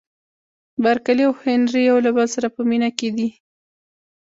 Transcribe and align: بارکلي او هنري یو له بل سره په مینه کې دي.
بارکلي 0.83 1.23
او 1.27 1.33
هنري 1.43 1.81
یو 1.89 1.97
له 2.05 2.11
بل 2.15 2.25
سره 2.35 2.47
په 2.55 2.61
مینه 2.69 2.89
کې 2.97 3.09
دي. 3.17 3.29